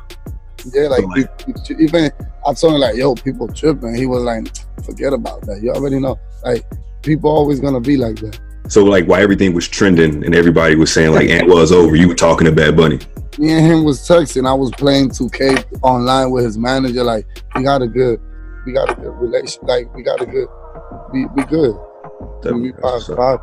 Yeah, 0.73 0.89
like 0.89 1.03
So, 1.03 1.09
we- 1.15 1.77
we- 1.77 1.85
even 1.85 2.11
I 2.47 2.53
told 2.55 2.75
him 2.75 2.81
like, 2.81 2.97
"Yo, 2.97 3.15
people 3.15 3.49
tripping." 3.49 3.95
He 3.95 4.06
was 4.06 4.23
like, 4.23 4.47
"Forget 4.85 5.12
about 5.12 5.43
that. 5.43 5.62
You 5.62 5.73
already 5.73 5.99
know." 5.99 6.19
Like 6.45 6.65
people 7.03 7.31
always 7.31 7.61
gonna 7.61 7.81
be 7.81 7.97
like 7.97 8.17
that. 8.21 8.39
So 8.69 8.85
like, 8.85 9.07
while 9.07 9.23
everything 9.23 9.53
was 9.53 9.69
trending 9.69 10.25
and 10.25 10.35
everybody 10.35 10.75
was 10.75 10.93
saying 10.93 11.13
like, 11.13 11.29
"And 11.29 11.49
was 11.49 11.71
over," 11.71 11.97
you 11.97 12.09
were 12.09 12.15
talking 12.15 12.47
to 12.47 12.53
Bad 12.53 12.77
Bunny. 12.77 12.99
Me 13.39 13.53
and 13.53 13.67
him 13.67 13.85
was 13.85 14.01
texting. 14.01 14.49
I 14.49 14.55
was 14.55 14.71
playing 14.73 15.11
2K 15.11 15.81
online 15.83 16.31
with 16.31 16.45
his 16.45 16.57
manager. 16.57 17.05
Like 17.05 17.27
we 17.55 17.63
got 17.63 17.83
a 17.83 17.87
good, 17.87 18.21
we 18.65 18.73
got 18.73 18.91
a 18.91 18.95
good 18.95 19.15
relation. 19.17 19.67
Like 19.67 19.95
we 19.95 20.03
got 20.03 20.21
a 20.23 20.27
good, 20.27 20.49
we 21.13 21.27
we 21.27 21.45
good. 21.45 21.75
We 22.45 22.73
That's 22.73 22.83
what's 22.83 23.07
five. 23.09 23.41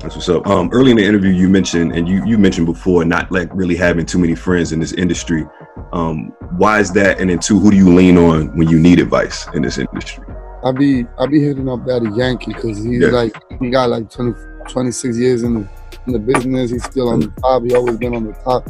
That's 0.00 0.14
what's 0.14 0.28
up. 0.28 0.46
Um, 0.46 0.68
early 0.72 0.90
in 0.90 0.96
the 0.96 1.04
interview, 1.04 1.30
you 1.30 1.48
mentioned, 1.48 1.92
and 1.92 2.08
you 2.08 2.24
you 2.26 2.38
mentioned 2.38 2.66
before, 2.66 3.04
not 3.04 3.30
like 3.32 3.48
really 3.52 3.76
having 3.76 4.06
too 4.06 4.18
many 4.18 4.34
friends 4.34 4.72
in 4.72 4.80
this 4.80 4.92
industry. 4.92 5.44
Um, 5.92 6.32
why 6.56 6.80
is 6.80 6.92
that? 6.92 7.20
And 7.20 7.30
then 7.30 7.38
two, 7.38 7.58
who 7.58 7.70
do 7.70 7.76
you 7.76 7.94
lean 7.94 8.18
on 8.18 8.56
when 8.56 8.68
you 8.68 8.78
need 8.78 9.00
advice 9.00 9.46
in 9.54 9.62
this 9.62 9.78
industry? 9.78 10.25
I 10.66 10.72
be 10.72 11.06
I 11.18 11.26
be 11.26 11.40
hitting 11.40 11.68
up 11.68 11.86
Daddy 11.86 12.08
Yankee 12.16 12.52
because 12.52 12.78
he's 12.82 13.00
Yeah. 13.02 13.08
like 13.08 13.36
he 13.60 13.70
got 13.70 13.88
like 13.90 14.10
20, 14.10 14.32
26 14.68 15.16
years 15.16 15.42
in 15.44 15.54
the 15.54 15.68
in 16.06 16.12
the 16.12 16.18
business. 16.18 16.70
He's 16.70 16.84
still 16.84 17.08
on 17.08 17.20
the 17.20 17.28
top. 17.40 17.62
He 17.62 17.74
always 17.74 17.96
been 17.98 18.14
on 18.16 18.24
the 18.24 18.32
top. 18.32 18.68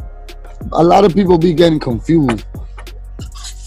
A 0.72 0.82
lot 0.82 1.04
of 1.04 1.14
people 1.14 1.38
be 1.38 1.54
getting 1.54 1.78
confused 1.80 2.44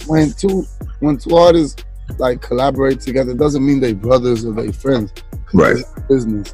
when 0.08 0.32
two 0.34 0.64
when 1.00 1.18
two 1.18 1.36
artists 1.36 1.84
like 2.18 2.42
collaborate 2.42 3.00
together. 3.00 3.34
Doesn't 3.34 3.66
mean 3.66 3.80
they 3.80 3.94
brothers 3.94 4.46
or 4.46 4.54
they 4.54 4.72
friends. 4.72 5.12
Right. 5.54 5.78
business. 6.08 6.54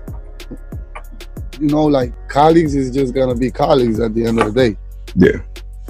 You 1.59 1.67
know, 1.67 1.85
like 1.85 2.13
colleagues 2.29 2.75
is 2.75 2.91
just 2.91 3.13
gonna 3.13 3.35
be 3.35 3.49
colleagues 3.51 3.99
at 3.99 4.13
the 4.13 4.25
end 4.25 4.39
of 4.39 4.53
the 4.53 4.69
day. 4.69 4.77
Yeah. 5.15 5.41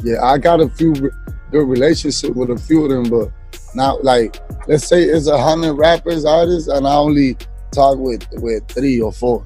Yeah, 0.04 0.24
I 0.24 0.38
got 0.38 0.62
a 0.62 0.70
few 0.70 0.94
good 0.94 1.68
relationship 1.68 2.36
with 2.36 2.50
a 2.52 2.58
few 2.58 2.84
of 2.86 2.90
them, 2.92 3.04
but 3.10 3.32
not 3.76 4.04
like 4.04 4.40
let's 4.68 4.88
say 4.88 5.04
it's 5.04 5.28
a 5.28 5.38
hundred 5.42 5.74
rappers, 5.74 6.26
artists, 6.26 6.68
and 6.70 6.88
I 6.88 6.96
only 6.96 7.38
talk 7.72 7.98
with 7.98 8.26
with 8.34 8.68
three 8.68 9.02
or 9.02 9.12
four. 9.12 9.46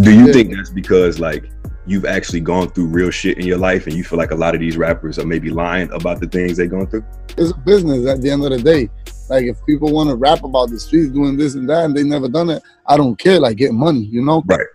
Do 0.00 0.12
you 0.12 0.26
Yeah. 0.26 0.32
think 0.32 0.54
that's 0.54 0.70
because 0.70 1.18
like 1.18 1.44
you've 1.86 2.04
actually 2.04 2.40
gone 2.40 2.70
through 2.70 2.86
real 2.86 3.10
shit 3.10 3.38
in 3.38 3.46
your 3.46 3.58
life, 3.58 3.86
and 3.86 3.96
you 3.96 4.04
feel 4.04 4.18
like 4.18 4.30
a 4.30 4.36
lot 4.36 4.54
of 4.54 4.60
these 4.60 4.76
rappers 4.76 5.18
are 5.18 5.26
maybe 5.26 5.50
lying 5.50 5.90
about 5.92 6.20
the 6.20 6.26
things 6.26 6.56
they've 6.56 6.70
gone 6.70 6.86
through? 6.86 7.04
It's 7.36 7.50
a 7.50 7.56
business 7.58 8.06
at 8.06 8.20
the 8.20 8.30
end 8.30 8.44
of 8.44 8.50
the 8.50 8.62
day. 8.62 8.90
Like 9.28 9.44
if 9.44 9.56
people 9.64 9.92
want 9.92 10.10
to 10.10 10.16
rap 10.16 10.44
about 10.44 10.70
the 10.70 10.78
streets 10.78 11.12
doing 11.12 11.36
this 11.36 11.54
and 11.54 11.68
that, 11.70 11.84
and 11.84 11.96
they 11.96 12.02
never 12.02 12.28
done 12.28 12.50
it, 12.50 12.62
I 12.86 12.96
don't 12.96 13.16
care. 13.16 13.40
Like 13.40 13.56
get 13.56 13.72
money, 13.72 14.00
you 14.00 14.22
know. 14.24 14.42
Right. 14.46 14.66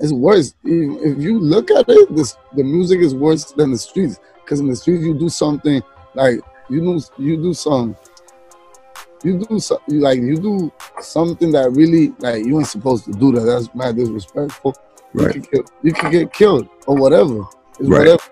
It's 0.00 0.12
worse 0.12 0.54
if 0.64 1.22
you 1.22 1.38
look 1.38 1.70
at 1.70 1.84
it. 1.88 2.14
This 2.16 2.36
the 2.56 2.64
music 2.64 3.00
is 3.00 3.14
worse 3.14 3.44
than 3.52 3.70
the 3.70 3.78
streets 3.78 4.18
because 4.44 4.60
in 4.60 4.68
the 4.68 4.76
streets 4.76 5.04
you 5.04 5.18
do 5.18 5.28
something 5.28 5.82
like 6.14 6.40
you 6.68 6.80
do 6.80 7.00
you 7.18 7.36
do 7.36 7.54
some 7.54 7.96
you 9.24 9.38
do 9.38 9.58
so, 9.58 9.80
you 9.88 10.00
like 10.00 10.20
you 10.20 10.36
do 10.36 10.72
something 11.00 11.50
that 11.52 11.70
really 11.72 12.12
like 12.18 12.44
you 12.44 12.58
ain't 12.58 12.68
supposed 12.68 13.04
to 13.06 13.12
do 13.12 13.32
that. 13.32 13.40
That's 13.40 13.74
mad 13.74 13.96
disrespectful. 13.96 14.74
You 15.14 15.24
Right. 15.26 15.32
can 15.32 15.42
kill, 15.42 15.64
you 15.82 15.92
can 15.92 16.10
get 16.10 16.32
killed 16.32 16.68
or 16.86 16.96
whatever. 16.96 17.40
It's 17.78 17.88
Right. 17.88 18.00
whatever. 18.00 18.22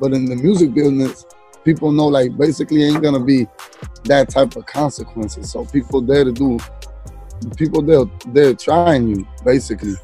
But 0.00 0.12
in 0.12 0.24
the 0.26 0.36
music 0.36 0.74
business, 0.74 1.24
people 1.64 1.92
know 1.92 2.06
like 2.06 2.36
basically 2.36 2.84
ain't 2.84 3.02
gonna 3.02 3.20
be 3.20 3.46
that 4.04 4.28
type 4.28 4.56
of 4.56 4.66
consequences. 4.66 5.50
So 5.50 5.64
people 5.64 6.00
there 6.00 6.24
to 6.24 6.32
do 6.32 6.58
people 7.56 7.82
there 7.82 8.04
they're 8.28 8.54
trying 8.54 9.08
you 9.08 9.26
basically. 9.44 9.94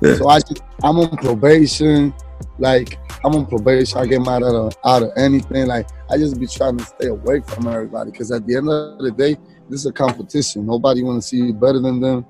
Yeah. 0.00 0.16
So 0.16 0.28
I 0.28 0.40
I'm 0.82 0.98
on 0.98 1.16
probation. 1.18 2.14
Like 2.58 2.98
I'm 3.24 3.34
on 3.34 3.46
probation. 3.46 3.98
I 3.98 4.06
get 4.06 4.20
mad 4.20 4.42
out 4.42 4.54
of 4.54 4.76
out 4.84 5.02
of 5.02 5.10
anything. 5.16 5.66
Like 5.66 5.88
I 6.10 6.16
just 6.16 6.38
be 6.38 6.46
trying 6.46 6.78
to 6.78 6.84
stay 6.84 7.08
away 7.08 7.40
from 7.40 7.68
everybody 7.68 8.10
because 8.10 8.30
at 8.30 8.46
the 8.46 8.56
end 8.56 8.68
of 8.68 8.98
the 8.98 9.10
day, 9.10 9.36
this 9.68 9.80
is 9.80 9.86
a 9.86 9.92
competition. 9.92 10.66
Nobody 10.66 11.02
want 11.02 11.22
to 11.22 11.26
see 11.26 11.38
you 11.38 11.52
better 11.52 11.80
than 11.80 12.00
them. 12.00 12.26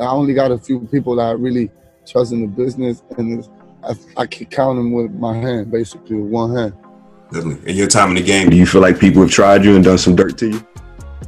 I 0.00 0.06
only 0.06 0.32
got 0.34 0.50
a 0.50 0.58
few 0.58 0.80
people 0.80 1.16
that 1.16 1.22
I 1.22 1.32
really 1.32 1.70
trust 2.06 2.32
in 2.32 2.40
the 2.40 2.46
business, 2.46 3.02
and 3.18 3.46
I, 3.84 3.94
I 4.16 4.26
can 4.26 4.46
count 4.46 4.78
them 4.78 4.92
with 4.92 5.12
my 5.12 5.36
hand, 5.36 5.70
basically 5.70 6.16
with 6.16 6.30
one 6.30 6.56
hand. 6.56 6.74
Definitely. 7.32 7.70
In 7.70 7.76
your 7.76 7.86
time 7.86 8.10
in 8.10 8.14
the 8.16 8.22
game, 8.22 8.50
do 8.50 8.56
you 8.56 8.66
feel 8.66 8.80
like 8.80 8.98
people 8.98 9.22
have 9.22 9.30
tried 9.30 9.64
you 9.64 9.76
and 9.76 9.84
done 9.84 9.98
some 9.98 10.16
dirt 10.16 10.38
to 10.38 10.50
you 10.50 10.66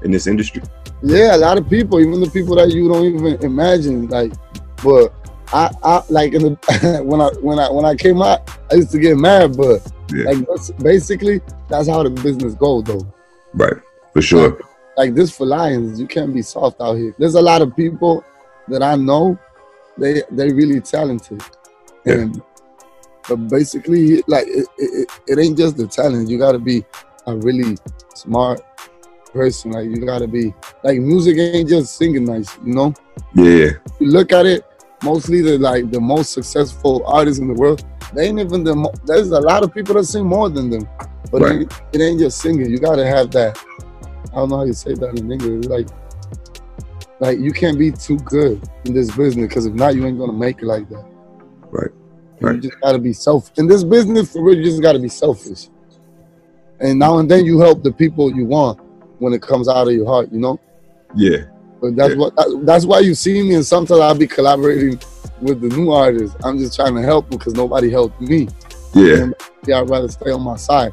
in 0.02 0.10
this 0.10 0.26
industry? 0.26 0.62
Yeah, 1.02 1.36
a 1.36 1.38
lot 1.38 1.58
of 1.58 1.68
people, 1.68 2.00
even 2.00 2.20
the 2.20 2.30
people 2.30 2.56
that 2.56 2.70
you 2.70 2.88
don't 2.88 3.04
even 3.04 3.44
imagine. 3.44 4.08
Like, 4.08 4.32
but 4.82 5.12
I, 5.52 5.70
I 5.82 6.02
like 6.08 6.32
in 6.32 6.42
the, 6.42 7.02
when 7.04 7.20
I 7.20 7.28
when 7.40 7.58
I 7.58 7.70
when 7.70 7.84
I 7.84 7.94
came 7.94 8.22
out, 8.22 8.50
I 8.70 8.76
used 8.76 8.90
to 8.92 8.98
get 8.98 9.16
mad, 9.16 9.56
but 9.56 9.86
yeah. 10.12 10.30
like 10.30 10.46
that's 10.48 10.70
basically 10.70 11.40
that's 11.68 11.88
how 11.88 12.02
the 12.02 12.10
business 12.10 12.54
goes, 12.54 12.84
though. 12.84 13.06
Right, 13.54 13.76
for 14.12 14.22
sure. 14.22 14.50
Like, 14.50 14.62
like 14.96 15.14
this 15.14 15.36
for 15.36 15.46
lions, 15.46 16.00
you 16.00 16.06
can't 16.06 16.32
be 16.32 16.42
soft 16.42 16.80
out 16.80 16.94
here. 16.94 17.14
There's 17.18 17.34
a 17.34 17.40
lot 17.40 17.62
of 17.62 17.76
people 17.76 18.24
that 18.68 18.82
I 18.82 18.96
know, 18.96 19.38
they 19.98 20.22
they 20.30 20.52
really 20.52 20.80
talented, 20.80 21.42
yeah. 22.06 22.14
and 22.14 22.42
but 23.28 23.36
basically, 23.48 24.22
like 24.26 24.46
it, 24.46 24.66
it, 24.78 25.10
it 25.26 25.38
ain't 25.38 25.58
just 25.58 25.76
the 25.76 25.86
talent. 25.86 26.28
You 26.28 26.38
got 26.38 26.52
to 26.52 26.58
be 26.58 26.84
a 27.26 27.36
really 27.36 27.76
smart 28.14 28.60
person. 29.32 29.72
Like 29.72 29.90
you 29.90 30.04
got 30.04 30.20
to 30.20 30.28
be 30.28 30.54
like 30.82 30.98
music 30.98 31.38
ain't 31.38 31.68
just 31.68 31.96
singing 31.96 32.24
nice, 32.24 32.56
you 32.64 32.74
know. 32.74 32.94
Yeah. 33.34 33.70
You 34.00 34.08
look 34.08 34.32
at 34.32 34.46
it, 34.46 34.64
mostly 35.02 35.40
the 35.40 35.58
like 35.58 35.90
the 35.90 36.00
most 36.00 36.32
successful 36.32 37.02
artists 37.06 37.40
in 37.40 37.48
the 37.48 37.54
world. 37.54 37.84
They 38.14 38.26
ain't 38.26 38.38
even 38.38 38.64
the. 38.64 38.74
Mo- 38.74 38.92
There's 39.04 39.30
a 39.30 39.40
lot 39.40 39.62
of 39.62 39.74
people 39.74 39.94
that 39.94 40.04
sing 40.04 40.26
more 40.26 40.48
than 40.48 40.70
them, 40.70 40.88
but 41.30 41.42
right. 41.42 41.62
it, 41.62 41.82
it 41.92 42.00
ain't 42.00 42.20
just 42.20 42.40
singing. 42.40 42.70
You 42.70 42.78
got 42.78 42.96
to 42.96 43.06
have 43.06 43.30
that. 43.32 43.58
I 44.32 44.36
don't 44.36 44.48
know 44.48 44.58
how 44.58 44.64
you 44.64 44.72
say 44.72 44.94
that 44.94 45.18
in 45.18 45.30
English. 45.30 45.66
Like 45.66 45.88
like 47.22 47.38
you 47.38 47.52
can't 47.52 47.78
be 47.78 47.92
too 47.92 48.18
good 48.18 48.60
in 48.84 48.94
this 48.94 49.14
business 49.16 49.46
because 49.46 49.64
if 49.64 49.74
not, 49.74 49.94
you 49.94 50.04
ain't 50.04 50.18
gonna 50.18 50.32
make 50.32 50.60
it 50.60 50.66
like 50.66 50.88
that. 50.88 51.04
Right. 51.70 51.90
right. 52.40 52.56
You 52.56 52.60
just 52.60 52.80
gotta 52.80 52.98
be 52.98 53.12
selfish 53.12 53.56
in 53.58 53.68
this 53.68 53.84
business 53.84 54.32
for 54.32 54.42
real. 54.42 54.58
You 54.58 54.64
just 54.64 54.82
gotta 54.82 54.98
be 54.98 55.08
selfish. 55.08 55.68
And 56.80 56.98
now 56.98 57.18
and 57.18 57.30
then 57.30 57.44
you 57.44 57.60
help 57.60 57.84
the 57.84 57.92
people 57.92 58.34
you 58.34 58.44
want 58.44 58.80
when 59.20 59.32
it 59.32 59.40
comes 59.40 59.68
out 59.68 59.86
of 59.86 59.94
your 59.94 60.06
heart. 60.06 60.32
You 60.32 60.40
know. 60.40 60.60
Yeah. 61.14 61.44
But 61.82 61.96
that's 61.96 62.14
yeah. 62.14 62.20
what 62.20 62.64
that's 62.64 62.86
why 62.86 63.00
you 63.00 63.12
see 63.12 63.42
me, 63.42 63.56
and 63.56 63.66
sometimes 63.66 64.00
I'll 64.00 64.14
be 64.14 64.28
collaborating 64.28 65.00
with 65.40 65.60
the 65.60 65.68
new 65.76 65.90
artists. 65.90 66.36
I'm 66.44 66.56
just 66.56 66.76
trying 66.76 66.94
to 66.94 67.02
help 67.02 67.28
because 67.28 67.54
nobody 67.54 67.90
helped 67.90 68.20
me. 68.20 68.48
Yeah. 68.94 69.16
And 69.16 69.34
yeah, 69.66 69.80
I'd 69.80 69.90
rather 69.90 70.08
stay 70.08 70.30
on 70.30 70.42
my 70.42 70.56
side. 70.56 70.92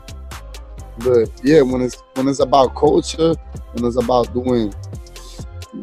But 0.98 1.30
yeah, 1.44 1.62
when 1.62 1.82
it's 1.82 2.02
when 2.16 2.28
it's 2.28 2.40
about 2.40 2.76
culture, 2.76 3.36
when 3.74 3.86
it's 3.86 3.98
about 3.98 4.34
doing 4.34 4.74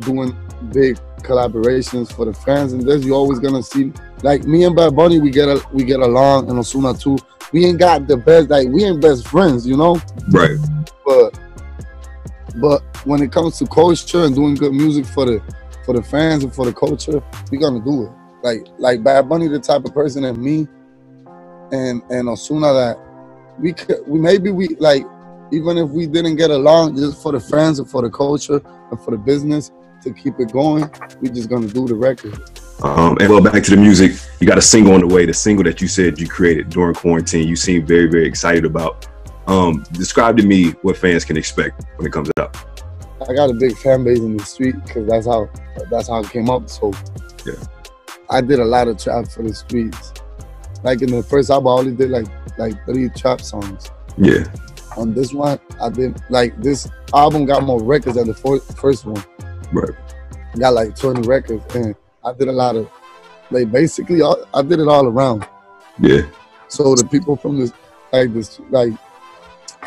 doing 0.00 0.36
big 0.72 0.98
collaborations 1.18 2.12
for 2.12 2.24
the 2.24 2.34
fans 2.34 2.72
and 2.72 2.82
this, 2.82 3.04
you're 3.04 3.14
always 3.14 3.38
gonna 3.38 3.62
see 3.62 3.92
like 4.24 4.42
me 4.42 4.64
and 4.64 4.74
Bad 4.74 4.96
Bunny, 4.96 5.20
we 5.20 5.30
get 5.30 5.48
a, 5.48 5.64
we 5.72 5.84
get 5.84 6.00
along 6.00 6.50
and 6.50 6.58
Ozuna 6.58 7.00
too. 7.00 7.16
We 7.52 7.64
ain't 7.64 7.78
got 7.78 8.08
the 8.08 8.16
best 8.16 8.50
like 8.50 8.68
we 8.68 8.84
ain't 8.84 9.00
best 9.00 9.28
friends, 9.28 9.68
you 9.68 9.76
know? 9.76 10.00
Right. 10.30 10.58
But 11.04 11.38
but 12.56 12.82
when 13.06 13.22
it 13.22 13.32
comes 13.32 13.58
to 13.58 13.66
culture 13.66 14.24
and 14.24 14.34
doing 14.34 14.54
good 14.54 14.72
music 14.72 15.04
for 15.06 15.26
the 15.26 15.42
for 15.84 15.94
the 15.94 16.02
fans 16.02 16.42
and 16.42 16.52
for 16.52 16.66
the 16.66 16.72
culture, 16.72 17.22
we 17.50 17.58
gonna 17.58 17.80
do 17.80 18.04
it. 18.04 18.12
Like 18.42 18.66
like 18.78 19.02
Bad 19.02 19.28
Bunny, 19.28 19.48
the 19.48 19.60
type 19.60 19.84
of 19.84 19.94
person 19.94 20.22
that 20.22 20.34
me 20.34 20.66
and 21.72 22.02
and 22.10 22.28
Ozuna 22.28 22.72
that 22.74 22.98
we 23.58 23.72
could 23.72 24.06
we 24.06 24.18
maybe 24.18 24.50
we 24.50 24.68
like 24.78 25.04
even 25.52 25.78
if 25.78 25.88
we 25.90 26.06
didn't 26.06 26.36
get 26.36 26.50
along 26.50 26.96
just 26.96 27.22
for 27.22 27.32
the 27.32 27.40
fans 27.40 27.78
and 27.78 27.88
for 27.88 28.02
the 28.02 28.10
culture 28.10 28.60
and 28.90 29.00
for 29.00 29.12
the 29.12 29.16
business 29.16 29.70
to 30.02 30.12
keep 30.12 30.38
it 30.40 30.52
going 30.52 30.90
we 31.20 31.28
just 31.28 31.48
gonna 31.48 31.66
do 31.68 31.86
the 31.86 31.94
record. 31.94 32.34
Um, 32.82 33.16
Anuel 33.16 33.42
back 33.42 33.62
to 33.64 33.70
the 33.70 33.76
music. 33.78 34.12
You 34.38 34.46
got 34.46 34.58
a 34.58 34.62
single 34.62 34.92
on 34.92 35.00
the 35.00 35.06
way 35.06 35.24
the 35.24 35.32
single 35.32 35.64
that 35.64 35.80
you 35.80 35.88
said 35.88 36.18
you 36.18 36.28
created 36.28 36.68
during 36.68 36.94
quarantine 36.94 37.48
you 37.48 37.56
seem 37.56 37.86
very 37.86 38.06
very 38.06 38.26
excited 38.26 38.64
about 38.64 39.06
um, 39.46 39.84
describe 39.92 40.36
to 40.36 40.46
me 40.46 40.70
what 40.82 40.96
fans 40.96 41.24
can 41.24 41.36
expect 41.36 41.84
when 41.96 42.06
it 42.06 42.12
comes 42.12 42.30
out 42.38 42.56
i 43.28 43.34
got 43.34 43.50
a 43.50 43.54
big 43.54 43.76
fan 43.76 44.04
base 44.04 44.18
in 44.18 44.36
the 44.36 44.44
street 44.44 44.74
because 44.84 45.06
that's 45.08 45.26
how 45.26 45.48
that's 45.90 46.08
how 46.08 46.20
it 46.20 46.30
came 46.30 46.50
up 46.50 46.68
so 46.68 46.92
yeah 47.44 47.54
i 48.30 48.40
did 48.40 48.58
a 48.58 48.64
lot 48.64 48.88
of 48.88 48.98
trap 48.98 49.26
for 49.28 49.42
the 49.42 49.54
streets 49.54 50.12
like 50.82 51.02
in 51.02 51.10
the 51.10 51.22
first 51.22 51.50
album 51.50 51.68
i 51.68 51.70
only 51.70 51.94
did 51.94 52.10
like 52.10 52.26
like 52.58 52.74
three 52.86 53.08
trap 53.10 53.40
songs 53.40 53.90
yeah 54.18 54.44
on 54.96 55.14
this 55.14 55.32
one, 55.32 55.60
I 55.80 55.90
did 55.90 56.20
like 56.30 56.60
this 56.62 56.88
album 57.14 57.44
got 57.44 57.62
more 57.62 57.82
records 57.82 58.16
than 58.16 58.28
the 58.28 58.34
first 58.34 59.04
one. 59.04 59.22
Right. 59.72 59.90
Got 60.58 60.74
like 60.74 60.96
20 60.96 61.26
records, 61.28 61.74
and 61.74 61.94
I 62.24 62.32
did 62.32 62.48
a 62.48 62.52
lot 62.52 62.76
of 62.76 62.90
like 63.50 63.70
basically 63.70 64.22
all, 64.22 64.44
I 64.54 64.62
did 64.62 64.80
it 64.80 64.88
all 64.88 65.06
around. 65.06 65.46
Yeah. 65.98 66.22
So 66.68 66.94
the 66.94 67.04
people 67.04 67.36
from 67.36 67.58
this 67.58 67.72
like 68.12 68.32
this 68.32 68.60
like 68.70 68.92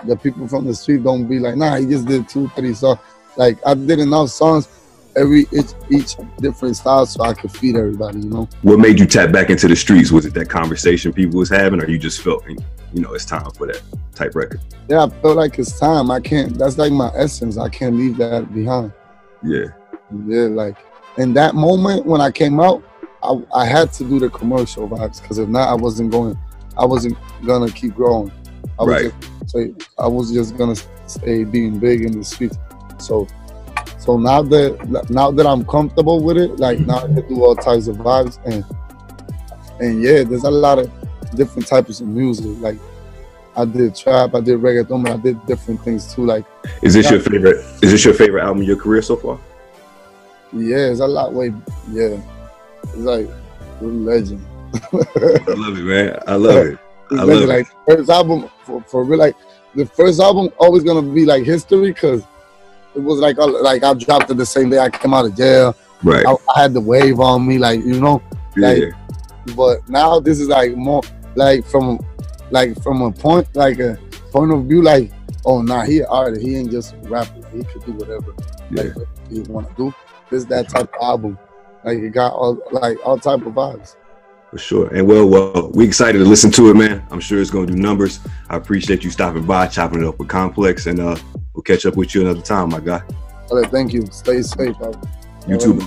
the 0.06 0.16
people 0.16 0.48
from 0.48 0.66
the 0.66 0.74
street 0.74 1.04
don't 1.04 1.28
be 1.28 1.40
like, 1.40 1.56
nah, 1.56 1.76
he 1.78 1.86
just 1.86 2.08
did 2.08 2.28
two, 2.28 2.48
three 2.50 2.74
songs. 2.74 3.00
Like 3.38 3.58
I 3.66 3.74
did 3.74 4.00
enough 4.00 4.30
songs 4.30 4.68
every 5.16 5.46
each, 5.52 5.72
each 5.90 6.16
different 6.40 6.76
style 6.76 7.06
so 7.06 7.24
I 7.24 7.34
could 7.34 7.52
feed 7.52 7.76
everybody, 7.76 8.20
you 8.20 8.30
know. 8.30 8.50
What 8.62 8.80
made 8.80 9.00
you 9.00 9.06
tap 9.06 9.32
back 9.32 9.50
into 9.50 9.68
the 9.68 9.76
streets? 9.76 10.12
Was 10.12 10.26
it 10.26 10.34
that 10.34 10.50
conversation 10.50 11.14
people 11.14 11.40
was 11.40 11.50
having, 11.50 11.82
or 11.82 11.90
you 11.90 11.98
just 11.98 12.22
felt, 12.22 12.48
you 12.48 13.02
know, 13.02 13.14
it's 13.14 13.26
time 13.26 13.50
for 13.52 13.68
that 13.68 13.82
type 14.16 14.36
record? 14.36 14.62
Yeah, 14.88 15.06
I 15.06 15.10
felt 15.10 15.38
like 15.38 15.60
it's 15.60 15.80
time. 15.80 16.12
I 16.12 16.20
can't. 16.20 16.58
That's 16.58 16.78
like 16.78 16.92
my 16.92 17.12
essence. 17.16 17.58
I 17.58 17.70
can't 17.70 17.96
leave 17.96 18.18
that 18.18 18.54
behind. 18.54 18.92
Yeah. 19.44 19.66
Yeah, 20.26 20.48
like 20.48 20.78
in 21.18 21.34
that 21.34 21.56
moment 21.56 22.06
when 22.06 22.22
I 22.22 22.32
came 22.32 22.60
out, 22.60 22.84
I, 23.22 23.42
I 23.54 23.66
had 23.66 23.92
to 23.94 24.04
do 24.04 24.20
the 24.20 24.30
commercial 24.30 24.88
vibes 24.88 25.22
because 25.22 25.38
if 25.38 25.50
not, 25.50 25.70
I 25.70 25.76
wasn't 25.76 26.12
going. 26.12 26.38
I 26.78 26.86
wasn't 26.86 27.18
gonna 27.46 27.70
keep 27.70 27.94
growing. 27.94 28.32
I 28.80 28.84
was 28.84 28.90
right. 28.90 29.14
Just, 29.22 29.39
so 29.50 29.68
I 29.98 30.08
was 30.08 30.32
just 30.32 30.56
gonna 30.58 30.76
stay 31.08 31.44
being 31.44 31.80
big 31.80 32.06
in 32.06 32.20
the 32.20 32.24
streets. 32.24 32.58
So 33.00 33.28
so 33.98 34.16
now 34.16 34.44
that 34.44 35.08
now 35.10 35.32
that 35.32 35.48
I'm 35.48 35.66
comfortable 35.66 36.22
with 36.22 36.38
it, 36.38 36.60
like 36.60 36.80
now 36.82 37.00
I 37.00 37.08
can 37.08 37.28
do 37.28 37.44
all 37.44 37.56
types 37.56 37.88
of 37.88 37.98
vibes 37.98 38.38
and 38.46 38.64
and 39.82 40.04
yeah, 40.04 40.24
there's 40.24 40.44
a 40.44 40.52
lot 40.52 40.78
of 40.78 40.92
different 41.36 41.68
types 41.68 42.00
of 42.00 42.08
music. 42.08 42.46
Like 42.60 42.78
I 43.56 43.66
did 43.66 43.96
trap, 43.96 44.36
I 44.36 44.42
did 44.42 44.60
reggaeton, 44.60 45.04
but 45.04 45.14
I 45.14 45.18
did 45.18 45.44
different 45.48 45.82
things 45.82 46.14
too. 46.14 46.28
Like 46.28 46.46
Is 46.84 46.94
this 46.94 47.10
your 47.10 47.20
favorite 47.20 47.58
is 47.82 47.92
this 47.92 48.06
your 48.06 48.14
favorite 48.14 48.44
album 48.44 48.62
of 48.62 48.68
your 48.68 48.78
career 48.78 49.02
so 49.02 49.16
far? 49.16 49.40
Yeah, 50.54 50.92
it's 50.92 51.00
a 51.00 51.08
lot 51.08 51.34
way 51.34 51.52
yeah. 51.92 52.22
It's 52.84 52.98
like 52.98 53.28
a 53.82 53.84
legend. 53.84 54.46
I 54.94 55.54
love 55.58 55.76
it, 55.76 55.84
man. 55.84 56.20
I 56.28 56.36
love 56.36 56.66
it. 56.68 56.80
It. 57.12 57.48
Like 57.48 57.68
first 57.88 58.10
album 58.10 58.50
for, 58.64 58.82
for 58.84 59.04
real 59.04 59.20
like 59.20 59.36
the 59.76 59.86
first 59.86 60.20
album 60.20 60.50
always 60.60 60.84
gonna 60.84 61.02
be 61.02 61.26
like 61.26 61.44
history 61.44 61.92
because 61.92 62.24
it 62.96 63.00
was 63.00 63.20
like 63.20 63.38
like 63.38 63.84
I 63.84 63.94
dropped 63.94 64.30
it 64.30 64.38
the 64.38 64.46
same 64.46 64.70
day 64.70 64.80
I 64.80 64.90
came 64.90 65.14
out 65.14 65.26
of 65.26 65.36
jail. 65.36 65.76
Right. 66.04 66.26
I, 66.26 66.32
I 66.56 66.62
had 66.62 66.74
the 66.74 66.82
wave 66.82 67.20
on 67.20 67.46
me, 67.48 67.58
like 67.58 67.84
you 67.84 68.00
know. 68.00 68.22
Like, 68.56 68.80
yeah. 68.80 69.56
But 69.56 69.88
now 69.90 70.20
this 70.20 70.40
is 70.40 70.48
like 70.48 70.76
more 70.76 71.02
like 71.36 71.66
from 71.66 72.00
like 72.52 72.82
from 72.82 73.02
a 73.02 73.12
point 73.12 73.48
like 73.56 73.80
a 73.80 73.98
point 74.32 74.52
of 74.52 74.66
view 74.66 74.82
like 74.82 75.12
oh 75.46 75.62
nah 75.62 75.84
he 75.84 76.04
artist 76.04 76.42
he 76.42 76.56
ain't 76.56 76.72
just 76.72 76.96
rapper 77.04 77.48
he 77.52 77.64
could 77.64 77.86
do 77.86 77.94
whatever 77.94 78.34
yeah. 78.72 78.84
like 78.84 79.08
he 79.30 79.42
want 79.42 79.70
to 79.70 79.76
do. 79.76 79.94
This 80.30 80.46
that 80.46 80.70
type 80.70 80.94
of 80.94 81.02
album 81.02 81.38
like 81.84 82.00
it 82.00 82.10
got 82.10 82.34
all 82.34 82.60
like 82.72 82.98
all 83.06 83.18
type 83.18 83.46
of 83.46 83.54
vibes. 83.54 83.96
For 84.52 84.58
sure. 84.58 84.90
Anuel, 84.90 85.30
well, 85.30 85.70
we 85.74 85.86
excited 85.86 86.18
to 86.18 86.26
listen 86.26 86.50
to 86.52 86.72
it, 86.72 86.74
man. 86.76 87.06
I'm 87.12 87.20
sure 87.20 87.40
it's 87.40 87.52
gonna 87.52 87.68
do 87.68 87.76
numbers. 87.76 88.20
I 88.50 88.56
appreciate 88.56 89.04
you 89.04 89.12
stopping 89.12 89.46
by, 89.46 89.68
chopping 89.68 90.02
it 90.02 90.08
up 90.08 90.18
with 90.18 90.28
Complex, 90.28 90.88
and 90.88 91.00
uh 91.00 91.16
we'll 91.54 91.62
catch 91.62 91.86
up 91.86 91.96
with 91.96 92.16
you 92.16 92.22
another 92.22 92.42
time, 92.42 92.70
my 92.70 92.80
guy. 92.80 93.02
All 93.52 93.62
right, 93.62 93.70
thank 93.70 93.94
you. 93.94 94.08
Stay 94.12 94.42
safe. 94.42 94.76
You 95.48 95.58
too. 95.58 95.82